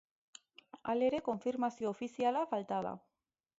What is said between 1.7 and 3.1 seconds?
ofiziala falta da.